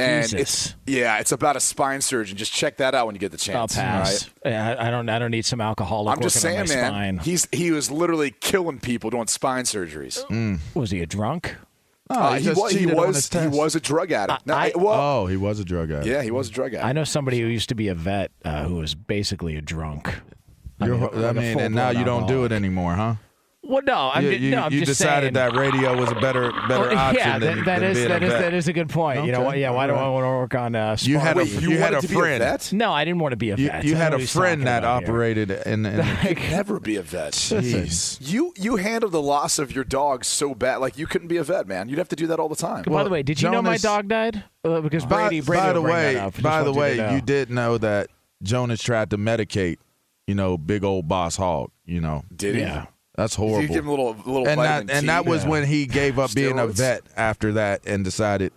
[0.00, 0.40] and Jesus.
[0.40, 2.36] it's yeah, it's about a spine surgeon.
[2.36, 3.56] Just check that out when you get the chance.
[3.56, 4.24] I'll chance.
[4.24, 4.30] pass.
[4.44, 4.50] all right?
[4.52, 5.08] Yeah, I I don't.
[5.08, 6.90] I don't need some alcoholic I'm just saying, on my man.
[6.90, 7.18] spine.
[7.18, 10.24] He's he was literally killing people doing spine surgeries.
[10.74, 11.56] Was he a drunk?
[12.12, 14.10] No, Uh, he he, just was, he cheated on his was he was a drug
[14.10, 14.44] addict.
[14.44, 16.06] No, I- well, Oh, he was a drug addict.
[16.08, 16.84] yeah, he was a drug addict.
[16.84, 20.12] I know somebody who used to be a vet uh, who was basically a drunk.
[20.80, 23.14] You're, like a- I like a mean, and now you don't do it anymore, huh?
[23.62, 25.52] Well, no, I'm, you you, no, I'm you just decided saying.
[25.52, 28.08] that radio was a better better Oh, option yeah, than, that, that than is being
[28.08, 28.40] that a is vet.
[28.40, 29.26] that is a good point.
[29.26, 29.58] You know what?
[29.58, 31.78] Yeah, why do I want to work on uh, You had a Wait, you, you
[31.78, 32.42] had a friend.
[32.42, 32.58] a?
[32.74, 33.84] No, I didn't want to be a vet.
[33.84, 35.10] you I had a friend that about here.
[35.12, 35.96] operated in, in
[36.50, 37.34] Never be a vet.
[37.34, 38.18] Jeez.
[38.20, 41.44] You you handled the loss of your dog so bad, like you couldn't be a
[41.44, 41.90] vet, man.
[41.90, 42.84] You'd have to do that all the time.
[42.84, 44.42] By the way, did you know my dog died?
[44.64, 46.32] Uh, because By, Brady, Brady by the way, that up.
[46.32, 48.08] Just by the way, you did know that
[48.42, 49.76] Jonas tried to medicate,
[50.26, 51.70] you know, big old boss hog.
[51.84, 52.62] You know, Did he?
[53.20, 53.24] Yeah.
[53.24, 53.62] that's horrible.
[53.62, 56.34] you give him a little little and that and that was when he gave up
[56.34, 58.52] being a vet after that and decided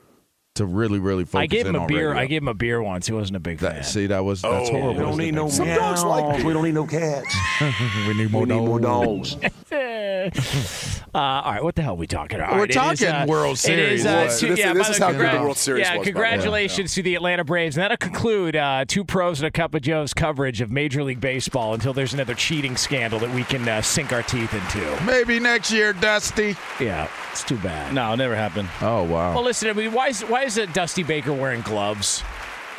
[0.55, 2.09] to really, really focus I gave him in a beer.
[2.09, 2.21] radio.
[2.21, 3.07] I gave him a beer once.
[3.07, 3.83] He wasn't a big fan.
[3.83, 4.93] See, that was that's Oh, horrible.
[4.93, 6.45] we don't need no Some dogs like beer.
[6.45, 7.35] We don't need no cats.
[8.07, 9.35] we need more we need more dogs.
[10.03, 10.99] dogs.
[11.15, 12.47] Uh, all right, what the hell are we talking about?
[12.49, 13.99] We're All right, it is, talking uh, World Series.
[13.99, 15.81] is, uh, This- two- this- yeah, this by is the how good the World Series
[15.81, 16.05] Yeah, was, by the way.
[16.05, 17.77] congratulations to the Atlanta Braves.
[17.77, 21.21] And that'll conclude uh, two pros and a cup of Joe's coverage of Major League
[21.21, 25.03] Baseball until there's another cheating scandal that we can uh, sink our teeth into.
[25.05, 26.55] Maybe next year, Dusty.
[26.79, 27.93] Yeah, it's too bad.
[27.93, 28.69] No, it'll never happened.
[28.81, 29.35] Oh wow.
[29.35, 32.23] Well, listen, I mean, why is why is uh, Dusty Baker wearing gloves?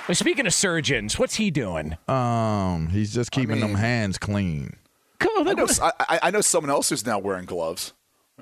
[0.08, 1.96] Well, speaking of surgeons, what's he doing?
[2.08, 4.74] Um, he's just keeping them mean- hands clean.
[5.18, 7.92] Come on, I know, I, I- I know someone else who's now wearing gloves.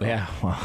[0.01, 0.59] Yeah, well,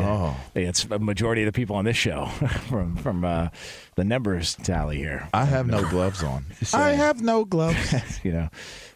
[0.00, 0.36] Oh.
[0.56, 2.26] it's a majority of the people on this show
[2.68, 3.48] from from uh,
[3.94, 5.28] the numbers tally here.
[5.32, 6.44] I have no gloves on.
[6.74, 7.94] I have no gloves.
[8.24, 8.48] you know,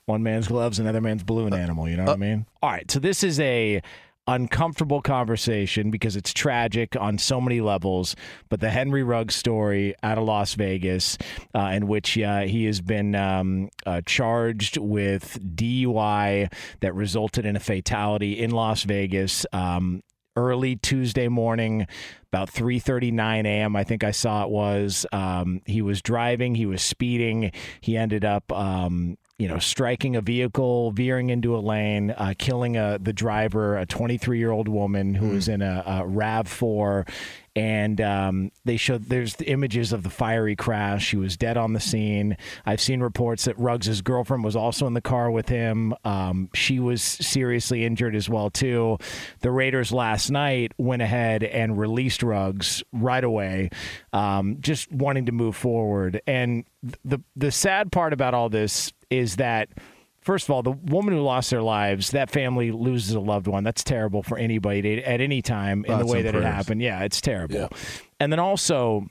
[0.07, 1.89] one man's gloves, another man's balloon animal.
[1.89, 2.45] You know what I mean?
[2.61, 3.81] All right, so this is a
[4.29, 8.15] uncomfortable conversation because it's tragic on so many levels.
[8.49, 11.19] But the Henry Ruggs story out of Las Vegas,
[11.55, 17.57] uh, in which uh, he has been um, uh, charged with DUI that resulted in
[17.57, 19.47] a fatality in Las Vegas.
[19.53, 20.03] Um,
[20.37, 21.87] early Tuesday morning,
[22.33, 23.75] about 3:39 a.m.
[23.75, 25.05] I think I saw it was.
[25.11, 26.55] Um, he was driving.
[26.55, 27.51] He was speeding.
[27.81, 28.53] He ended up.
[28.53, 33.79] Um, you know, striking a vehicle, veering into a lane, uh, killing a, the driver,
[33.79, 37.09] a 23 year old woman who was in a, a RAV4.
[37.59, 41.05] And um, they showed there's the images of the fiery crash.
[41.05, 42.37] She was dead on the scene.
[42.65, 45.93] I've seen reports that Ruggs' girlfriend was also in the car with him.
[46.05, 48.99] Um, she was seriously injured as well too.
[49.41, 53.71] The Raiders last night went ahead and released Ruggs right away,
[54.13, 56.21] um, just wanting to move forward.
[56.29, 56.65] And
[57.05, 59.69] the the sad part about all this is that
[60.29, 63.65] first of all, the woman who lost their lives, that family loses a loved one.
[63.65, 66.83] That's terrible for anybody to, at any time in the way that it happened.
[66.83, 67.71] Yeah, it's terrible.
[68.21, 69.07] And then also,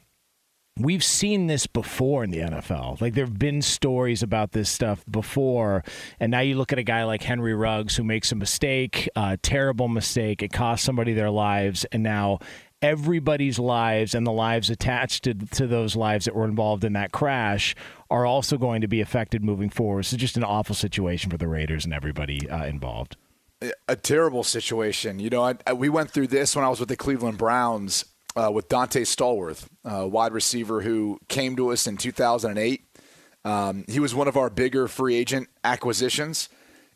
[0.78, 3.02] we've seen this before in the NFL.
[3.02, 5.84] Like there have been stories about this stuff before,
[6.20, 9.38] and now you look at a guy like Henry Ruggs who makes a mistake, a
[9.38, 10.44] terrible mistake.
[10.44, 12.38] It costs somebody their lives, and now
[12.84, 17.12] everybody's lives and the lives attached to, to those lives that were involved in that
[17.12, 17.76] crash
[18.10, 20.04] are also going to be affected moving forward.
[20.04, 23.18] So just an awful situation for the Raiders and everybody uh, involved.
[23.88, 25.20] a terrible situation.
[25.20, 28.06] You know, I, I, we went through this when I was with the Cleveland Browns
[28.36, 32.84] uh, with Donté Stallworth, a wide receiver who came to us in 2008.
[33.44, 36.50] Um, he was one of our bigger free agent acquisitions,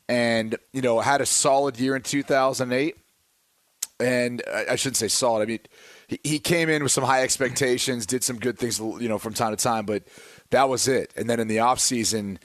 [0.07, 2.95] and you know had a solid year in 2008.
[3.99, 5.43] And I, I shouldn't say solid.
[5.43, 5.59] I mean,
[6.07, 9.33] he, he came in with some high expectations, did some good things, you know, from
[9.33, 10.03] time to time, but
[10.51, 11.11] that was it.
[11.15, 12.37] And then in the offseason,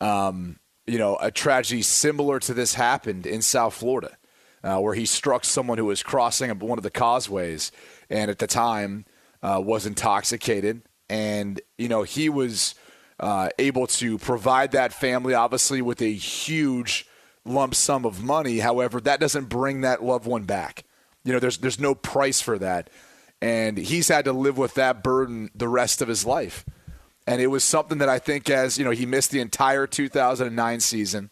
[0.00, 4.16] um, you know, a tragedy similar to this happened in South Florida,
[4.64, 7.70] uh, where he struck someone who was crossing one of the causeways,
[8.08, 9.04] and at the time
[9.42, 12.74] uh, was intoxicated, and you know he was
[13.20, 17.06] uh, able to provide that family obviously with a huge
[17.44, 18.58] lump sum of money.
[18.58, 20.84] However, that doesn't bring that loved one back.
[21.24, 22.88] You know, there's there's no price for that,
[23.42, 26.64] and he's had to live with that burden the rest of his life.
[27.28, 30.80] And it was something that I think, as you know, he missed the entire 2009
[30.80, 31.28] season.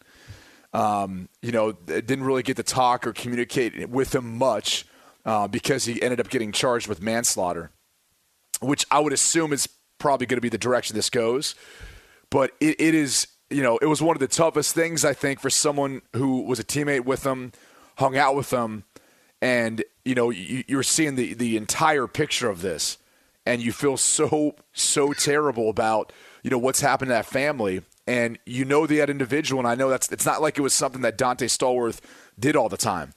[0.71, 4.85] Um, you know, didn't really get to talk or communicate with him much
[5.25, 7.71] uh, because he ended up getting charged with manslaughter,
[8.61, 11.55] which I would assume is probably going to be the direction this goes.
[12.29, 15.39] But it, it is, you know, it was one of the toughest things I think
[15.39, 17.53] for someone who was a teammate with him,
[17.97, 18.83] hung out with him,
[19.41, 22.99] and you know, you, you're seeing the the entire picture of this
[23.47, 26.11] and you feel so so terrible about
[26.43, 27.81] you know what's happened to that family.
[28.05, 31.01] And you know that individual and i know that's it's not like it was something
[31.01, 31.99] that donté stallworth
[32.39, 33.13] did all the time.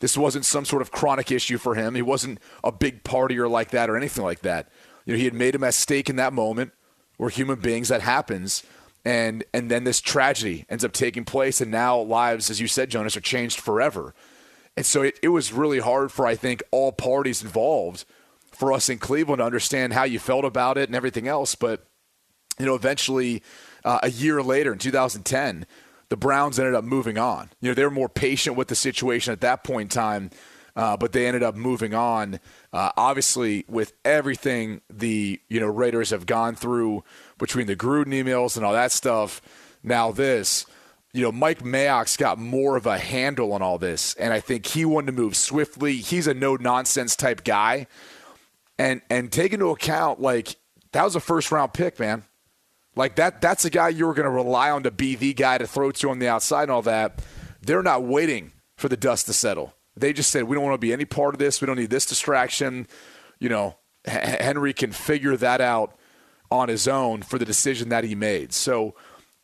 [0.00, 1.94] This wasn't some sort of chronic issue for him.
[1.94, 4.68] He wasn't a big partier like that or anything like that.
[5.04, 6.72] You know he had made a mistake in that moment
[7.16, 8.64] we're human beings that happens
[9.04, 12.90] and and then this tragedy ends up taking place and now lives as you said
[12.90, 14.14] jonas are changed forever.
[14.76, 18.04] And so it, it was really hard for i think all parties involved
[18.54, 21.54] for us in Cleveland to understand how you felt about it and everything else.
[21.54, 21.86] But,
[22.58, 23.42] you know, eventually,
[23.84, 25.66] uh, a year later in 2010,
[26.08, 27.50] the Browns ended up moving on.
[27.60, 30.30] You know, they were more patient with the situation at that point in time,
[30.76, 32.40] uh, but they ended up moving on.
[32.72, 37.04] Uh, obviously, with everything the, you know, Raiders have gone through
[37.38, 39.40] between the Gruden emails and all that stuff,
[39.82, 40.66] now this
[41.14, 44.66] you know, Mike Mayock's got more of a handle on all this, and I think
[44.66, 45.98] he wanted to move swiftly.
[45.98, 47.86] He's a no nonsense type guy
[48.78, 50.56] and and take into account like
[50.92, 52.24] that was a first round pick, man.
[52.96, 55.58] Like that that's a guy you were going to rely on to be the guy
[55.58, 57.22] to throw to on the outside and all that.
[57.60, 59.74] They're not waiting for the dust to settle.
[59.96, 61.60] They just said we don't want to be any part of this.
[61.60, 62.86] We don't need this distraction.
[63.38, 65.96] You know, H- Henry can figure that out
[66.50, 68.52] on his own for the decision that he made.
[68.52, 68.94] So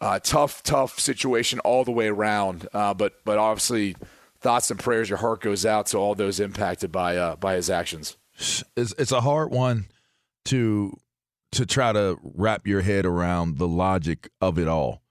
[0.00, 2.68] uh, tough, tough situation all the way around.
[2.72, 3.96] Uh, but but obviously,
[4.40, 5.08] thoughts and prayers.
[5.08, 8.16] Your heart goes out to all those impacted by uh, by his actions.
[8.40, 9.86] It's, it's a hard one
[10.46, 10.96] to
[11.52, 15.02] to try to wrap your head around the logic of it all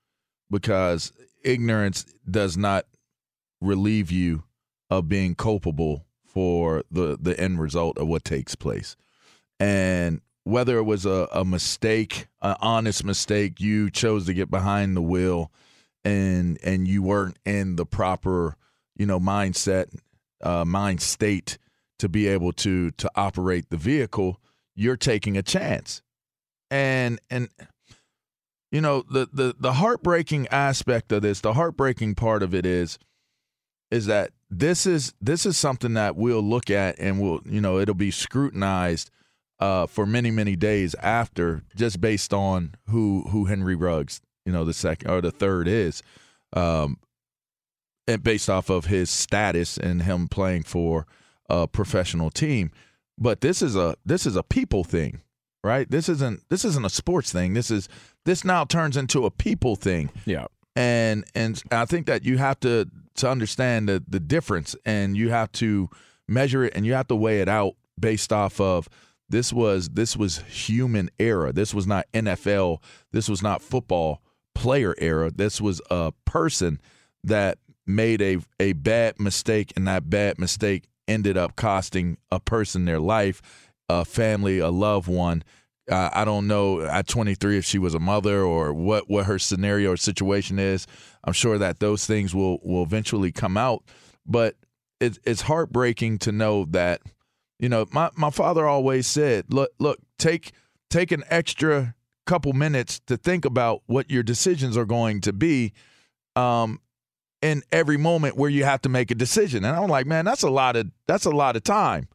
[0.50, 1.12] because
[1.44, 2.86] ignorance does not
[3.62, 4.44] relieve you
[4.90, 8.96] of being culpable for the the end result of what takes place.
[9.60, 14.96] And whether it was a, a mistake, an honest mistake, you chose to get behind
[14.96, 15.52] the wheel
[16.04, 18.56] and and you weren't in the proper,
[18.96, 19.94] you know, mindset,
[20.42, 21.58] uh, mind state
[22.00, 24.40] to be able to to operate the vehicle,
[24.76, 26.02] you're taking a chance.
[26.72, 27.50] And and
[28.72, 32.98] you know, the the the heartbreaking aspect of this, the heartbreaking part of it is
[33.92, 37.80] is that this is this is something that we'll look at and we'll you know
[37.80, 39.12] it'll be scrutinized
[39.60, 44.64] uh, for many many days after just based on who who Henry Ruggs you know
[44.64, 46.02] the second or the third is
[46.54, 46.98] um,
[48.08, 51.06] and based off of his status and him playing for
[51.50, 52.72] a professional team
[53.18, 55.22] but this is a this is a people thing
[55.64, 57.90] right this isn't this isn't a sports thing this is
[58.26, 60.46] this now turns into a people thing Yeah.
[60.76, 62.86] and and I think that you have to
[63.16, 65.90] to understand the the difference, and you have to
[66.30, 68.88] measure it, and you have to weigh it out based off of
[69.28, 71.52] this was this was human error.
[71.52, 72.82] This was not NFL.
[73.12, 74.22] This was not football
[74.56, 75.32] player era.
[75.32, 76.80] This was a person
[77.26, 82.86] that made a a bad mistake, and that bad mistake ended up costing a person
[82.86, 83.42] their life,
[83.90, 85.44] a family, a loved one.
[85.92, 89.40] Uh, I don't know at 23 if she was a mother or what what her
[89.40, 90.86] scenario or situation is.
[91.24, 93.84] I'm sure that those things will will eventually come out,
[94.26, 94.56] but
[95.00, 97.02] it's it's heartbreaking to know that
[97.58, 100.52] you know my my father always said, look look take
[100.92, 101.96] take an extra
[102.28, 105.74] couple minutes to think about what your decisions are going to be
[106.36, 106.80] um
[107.42, 109.64] in every moment where you have to make a decision.
[109.64, 112.08] And I'm like, man, that's a lot of that's a lot of time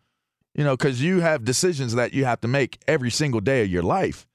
[0.55, 3.69] you know because you have decisions that you have to make every single day of
[3.69, 4.27] your life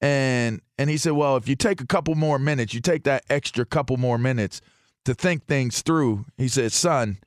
[0.00, 3.24] and and he said well if you take a couple more minutes you take that
[3.28, 4.60] extra couple more minutes
[5.04, 7.18] to think things through he said son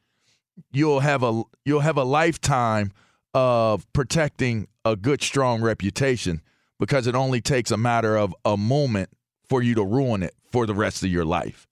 [0.71, 2.91] you'll have a you'll have a lifetime
[3.33, 6.41] of protecting a good strong reputation
[6.79, 9.09] because it only takes a matter of a moment
[9.47, 11.67] for you to ruin it for the rest of your life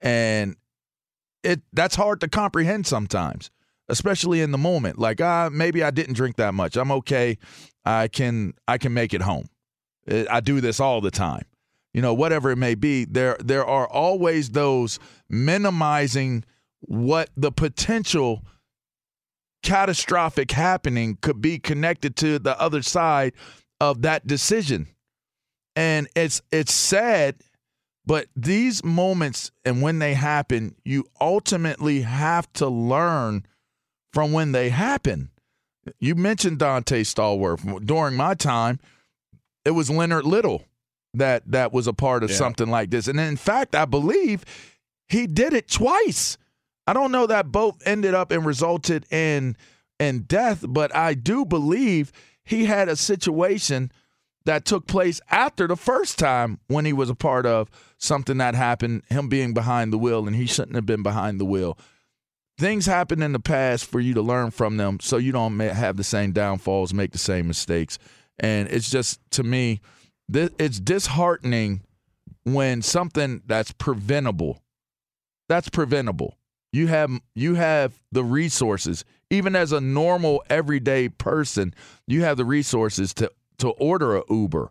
[0.00, 0.56] and
[1.42, 3.50] it that's hard to comprehend sometimes
[3.90, 4.98] especially in the moment.
[4.98, 6.76] Like, ah, maybe I didn't drink that much.
[6.76, 7.36] I'm okay.
[7.84, 9.48] I can I can make it home.
[10.08, 11.44] I do this all the time.
[11.92, 16.44] You know, whatever it may be, there there are always those minimizing
[16.80, 18.44] what the potential
[19.62, 23.32] catastrophic happening could be connected to the other side
[23.80, 24.86] of that decision.
[25.74, 27.36] And it's it's sad,
[28.10, 33.46] but these moments and when they happen, you ultimately have to learn
[34.12, 35.30] from when they happen.
[36.00, 37.86] You mentioned Donté Stallworth.
[37.86, 38.80] During my time,
[39.64, 40.64] it was Leonard Little
[41.14, 42.36] that that was a part of Yeah.
[42.36, 43.06] something like this.
[43.06, 44.44] And in fact, I believe
[45.06, 46.36] he did it twice.
[46.88, 49.56] I don't know that both ended up and resulted in
[50.00, 52.10] in death, but I do believe
[52.42, 53.92] he had a situation
[54.46, 57.70] that took place after the first time when he was a part of
[58.00, 61.44] something that happened, him being behind the wheel, and he shouldn't have been behind the
[61.44, 61.78] wheel.
[62.58, 65.96] Things happen in the past for you to learn from them so you don't have
[65.96, 67.98] the same downfalls make the same mistakes.
[68.38, 69.80] And it's just to me
[70.32, 71.82] it's disheartening
[72.44, 74.62] when something that's preventable
[75.48, 76.36] that's preventable.
[76.72, 79.04] You have you have the resources.
[79.30, 81.74] Even as a normal everyday person
[82.06, 84.70] you have the resources to to order a uber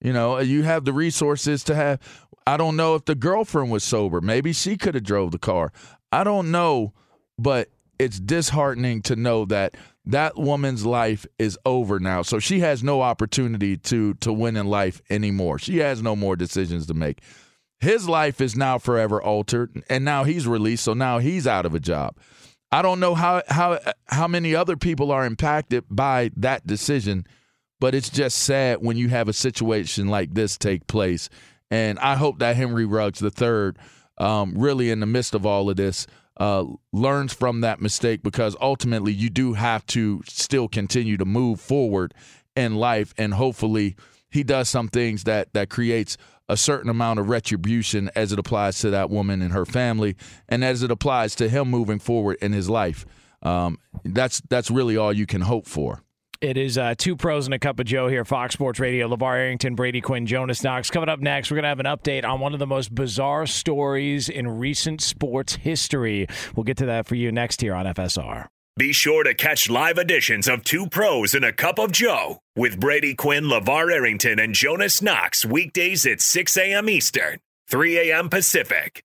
[0.00, 2.00] you know you have the resources to have
[2.46, 5.72] i don't know if the girlfriend was sober maybe she could have drove the car
[6.12, 6.92] i don't know
[7.38, 7.68] but
[8.00, 9.76] it's disheartening to know that
[10.06, 12.22] that woman's life is over now.
[12.22, 15.58] So she has no opportunity to to win in life anymore.
[15.58, 17.20] She has no more decisions to make.
[17.78, 21.74] His life is now forever altered and now he's released, so now he's out of
[21.74, 22.16] a job.
[22.72, 27.26] I don't know how how how many other people are impacted by that decision,
[27.80, 31.28] but it's just sad when you have a situation like this take place.
[31.70, 33.72] And I hope that Henry Ruggs III,
[34.18, 36.06] um, really in the midst of all of this,
[36.36, 41.60] uh, learns from that mistake because ultimately you do have to still continue to move
[41.60, 42.14] forward
[42.56, 43.96] in life, and hopefully
[44.30, 46.16] he does some things that that creates
[46.48, 50.16] a certain amount of retribution as it applies to that woman and her family,
[50.48, 53.06] and as it applies to him moving forward in his life.
[53.42, 56.02] Um, that's that's really all you can hope for.
[56.40, 59.06] It is uh, two pros and a cup of Joe here, Fox Sports Radio.
[59.08, 60.88] LeVar Arrington, Brady Quinn, Jonas Knox.
[60.88, 63.44] Coming up next, we're going to have an update on one of the most bizarre
[63.44, 66.26] stories in recent sports history.
[66.56, 68.46] We'll get to that for you next here on FSR.
[68.78, 72.80] Be sure to catch live editions of Two Pros and a Cup of Joe with
[72.80, 76.88] Brady Quinn, LeVar Arrington, and Jonas Knox weekdays at 6 a.m.
[76.88, 78.30] Eastern, 3 a.m.
[78.30, 79.04] Pacific.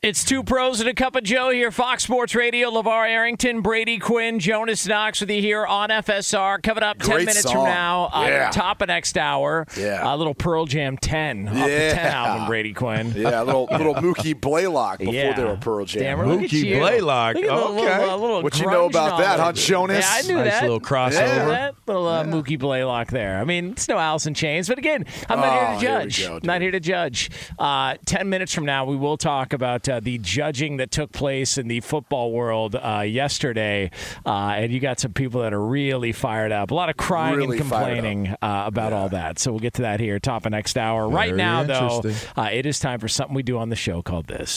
[0.00, 2.70] It's two pros and a cup of Joe here, Fox Sports Radio.
[2.70, 6.62] LeVar Arrington, Brady Quinn, Jonas Knox with you here on FSR.
[6.62, 7.52] Coming up 10 minutes song.
[7.54, 10.04] from now, uh, top of next hour, Yeah.
[10.04, 12.12] a little Pearl Jam 10 off the 10 Yeah.
[12.26, 13.12] album, Brady Quinn.
[13.16, 15.32] Yeah, a little little Mookie Blaylock before Yeah.
[15.32, 16.02] they were Pearl Jam.
[16.04, 16.78] Damn, Mookie.
[16.78, 17.34] Blaylock.
[17.34, 17.92] Look at little, Okay.
[17.92, 19.50] uh, little What you know about that, huh.
[19.52, 20.04] Jonas?
[20.08, 20.62] Yeah, I knew Nice that.
[20.62, 21.14] little crossover.
[21.26, 21.44] Yeah.
[21.48, 23.38] That little uh, Mookie Blaylock there.
[23.40, 26.00] I mean, it's no Alice in Chains, but again, I'm not Oh, here to here
[26.06, 26.28] judge.
[26.28, 27.30] go, not here to judge.
[27.58, 31.12] Uh, Ten minutes from now, we will talk about about uh, the judging that took
[31.12, 33.90] place in the football world uh, yesterday,
[34.24, 36.70] uh, and you got some people that are really fired up.
[36.70, 39.38] A lot of crying Really and complaining uh, about all that.
[39.38, 41.08] So we'll get to that here, top of next hour.
[41.08, 42.02] right now, though,
[42.36, 44.52] uh, it is time for something we do on the show called this.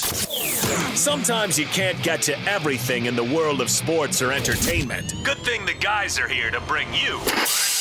[0.95, 5.13] Sometimes you can't get to everything in the world of sports or entertainment.
[5.23, 7.19] Good thing the guys are here to bring you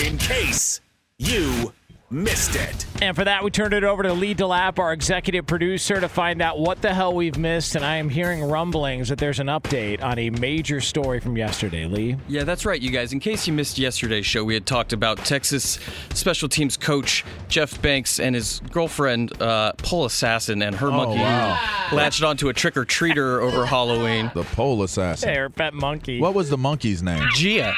[0.05, 0.81] in case
[1.19, 1.73] you
[2.11, 2.87] missed it.
[3.01, 6.43] And for that, we turned it over to Lee DeLapp, our executive producer, to find
[6.43, 7.77] out what the hell we've missed.
[7.77, 11.87] And I am hearing rumblings that there's an update on a major story from yesterday.
[11.87, 12.17] Lee?
[12.29, 13.13] Yeah, that's right, you guys.
[13.13, 15.79] In case you missed yesterday's show, we had talked about Texas
[16.13, 21.59] special teams coach Jeff Banks and his girlfriend, uh, Pole Assassin, and her monkey wow.
[21.93, 24.31] latched onto a trick or treater over Halloween.
[24.35, 25.29] The pole assassin.
[25.29, 26.21] Hey, our pet monkey.
[26.21, 27.23] What was the monkey's name?
[27.35, 27.75] Gia.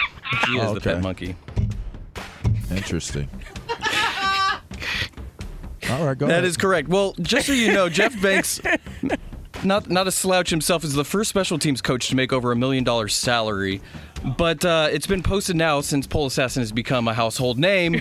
[0.46, 1.36] Gia is Oh, the pet monkey.
[2.70, 3.28] Interesting.
[5.90, 6.44] All right, go That ahead.
[6.44, 6.88] is correct.
[6.88, 8.60] Well, just so you know, Jeff Banks,
[9.64, 12.56] not not a slouch himself, is the first special teams coach to make over a
[12.56, 13.80] million dollars salary.
[14.38, 18.00] But uh, it's been posted now since Pole Assassin has become a household name.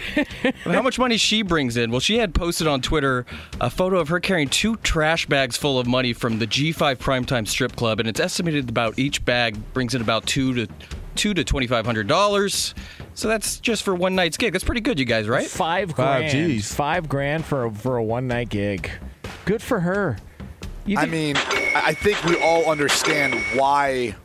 [0.66, 1.90] how much money she brings in?
[1.90, 3.26] Well, she had posted on Twitter
[3.60, 7.48] a photo of her carrying two trash bags full of money from the G5 Primetime
[7.48, 10.68] Strip Club, and it's estimated about each bag brings in about two to
[11.22, 12.74] two to twenty five hundred dollars.
[13.13, 14.53] So that's just for one night's gig.
[14.53, 15.45] That's pretty good, you guys, right?
[15.45, 16.59] Five Five grand.
[16.59, 16.74] Gs.
[16.74, 18.89] Five grand for a, for a one night gig.
[19.45, 20.17] Good for her.
[20.86, 24.15] You I mean, I I think we all understand why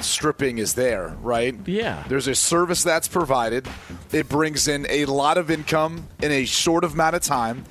[0.00, 1.54] stripping is there, right?
[1.66, 2.04] Yeah.
[2.08, 3.68] There's a service that's provided.
[4.10, 7.64] It brings in a lot of income in a short amount of time.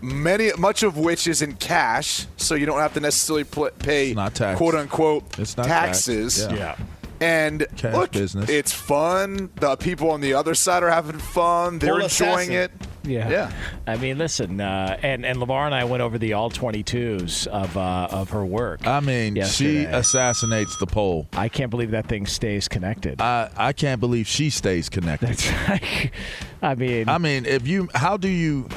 [0.00, 4.12] Many, much of which is in cash, so you don't have to necessarily pl- pay
[4.14, 6.46] not quote unquote It's not taxes.
[6.46, 6.76] taxed, yeah.
[7.20, 8.50] And Cash look, business.
[8.50, 9.50] it's fun.
[9.56, 11.78] The people on the other side are having fun.
[11.78, 12.54] They're Full enjoying assassin.
[12.54, 12.70] it.
[13.06, 13.28] Yeah.
[13.28, 13.52] Yeah.
[13.86, 17.76] I mean, listen, uh, and and LeVar and I went over the all 22s of
[17.76, 18.86] uh, of her work.
[18.86, 21.28] I mean, she assassinates the pole.
[21.34, 23.20] I can't believe that thing stays connected.
[23.20, 25.30] I, I can't believe she stays connected.
[25.30, 26.12] It's like,
[26.62, 28.68] I mean, I mean, if you, how do you,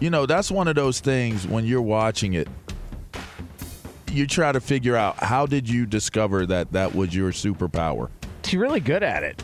[0.00, 2.48] you know, that's one of those things when you're watching it,
[4.10, 8.10] you try to figure out how did you discover that that was your superpower?
[8.48, 9.42] she's really good at it.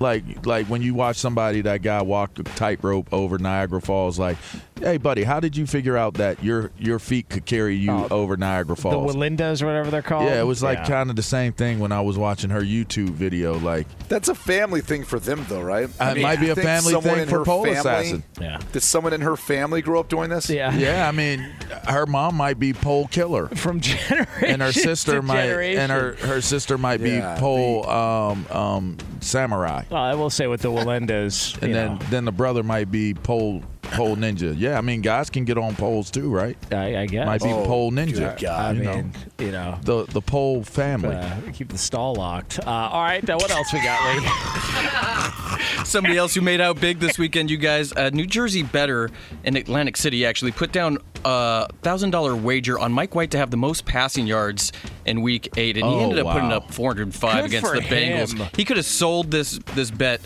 [0.00, 4.36] Like, like when you watch somebody that guy walk a tightrope over Niagara Falls, like,
[4.80, 8.08] hey buddy, how did you figure out that your your feet could carry you Oh,
[8.10, 8.94] over Niagara Falls?
[8.94, 9.16] The Falls?
[9.16, 10.24] Wallendas or whatever they're called.
[10.26, 10.84] yeah, it was like Yeah.
[10.86, 13.58] kind of the same thing when I was watching her YouTube video.
[13.58, 15.88] Like, That's a family thing for them, though, right?
[16.00, 18.24] Uh, it might be a family someone thing in for her Pole family- Assassin.
[18.40, 18.58] Yeah.
[18.72, 20.50] Did someone in her family grow up doing this?
[20.50, 20.74] Yeah.
[20.76, 21.40] yeah, I mean,
[21.88, 23.48] her mom might be pole killer.
[23.54, 25.80] From generation and her sister to might generation.
[25.80, 30.46] and her her sister might Yeah, be pole um um samurai Well, I will say
[30.46, 33.62] with the Wallendas, and you then know, then the brother might be pole
[33.92, 37.26] pole ninja yeah i mean guys can get on poles too right I, I guess
[37.26, 38.60] might be Oh, pole ninja good God.
[38.60, 38.94] I you know.
[38.94, 42.58] mean, you know, the the pole family uh, keep the stall locked.
[42.66, 45.84] Uh, all right, uh, what else we got, Lee?
[45.84, 47.92] Somebody else who made out big this weekend, you guys.
[47.92, 49.10] Uh, New Jersey Better
[49.44, 53.50] in Atlantic City actually put down a thousand dollar wager on Mike White to have
[53.50, 54.72] the most passing yards
[55.04, 57.86] in Week Eight, and he Oh, ended up putting up 405 Good against for the
[57.86, 58.56] Bengals.
[58.56, 60.20] He could have sold this this bet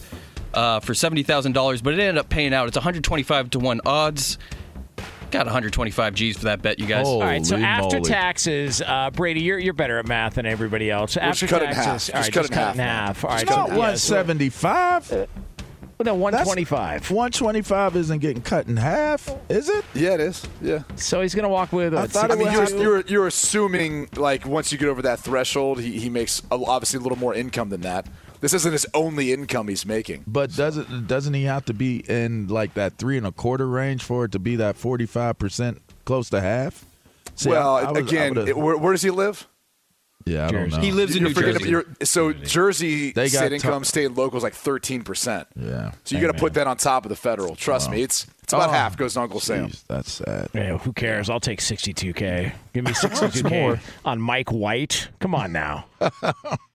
[0.55, 2.68] uh, for seventy thousand dollars, but it ended up paying out.
[2.68, 4.38] It's 125 to one odds.
[5.30, 7.05] Got 125 G's for that bet, you guys.
[7.07, 7.16] Oh.
[7.16, 8.09] All right, so after moly.
[8.09, 11.18] taxes, uh, Brady, you're you're better at math than everybody else.
[11.18, 11.96] After just cut it in taxes, half.
[11.96, 13.24] Just right, cut just it in cut it in half, half.
[13.24, 15.28] All right, it's not so, yeah, so- 175
[16.05, 17.11] no, 125.
[17.11, 20.46] 125 isn't getting cut in half is it Yeah, it is.
[20.62, 20.84] Yeah.
[20.94, 21.92] So he's gonna walk with.
[21.92, 24.88] I what, thought I it mean, was- you're, you're you're assuming like once you get
[24.88, 28.07] over that threshold, he, he makes obviously a little more income than that.
[28.41, 30.24] This isn't his only income he's making.
[30.26, 34.03] but doesn't doesn't he have to be in like that three and a quarter range
[34.05, 36.84] for it to be that 45 percent close to half
[37.34, 39.47] See, well, I- I was- again, it- where, where does he live?
[40.26, 41.70] yeah i don't know He lives in You're New forgetting- Jersey.
[41.70, 45.47] you're- so Jersey They got state to- income, state and local is like thirteen percent.
[45.57, 47.55] yeah So you got to put that on top of the federal.
[47.57, 49.68] Trust me, it's it's about Oh, half goes to Uncle Sam.
[49.68, 51.28] Jeez, that's sad Yeah, who cares?
[51.30, 52.53] I'll take 62k.
[52.74, 55.09] Give me 62k on Mike White.
[55.20, 55.84] Come on now.